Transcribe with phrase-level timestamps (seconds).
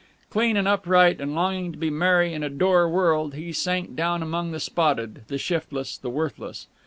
[0.31, 4.23] Clean and upright and longing to be merry in a dour world, he sank down
[4.23, 6.65] among the spotted, the shiftless, the worthless.